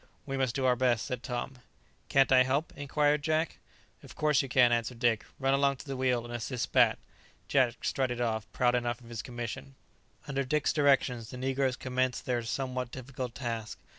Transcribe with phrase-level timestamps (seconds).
[0.25, 1.59] "We must do our best," said Tom.
[2.09, 3.59] "Can't I help?" inquired Jack.
[4.01, 6.97] "Of course you can," answered Dick; "run along to the wheel, and assist Bat."
[7.47, 9.75] Jack strutted off, proud enough of his commission.
[10.27, 13.77] Under Dick's directions, the negroes commenced their somewhat difficult task.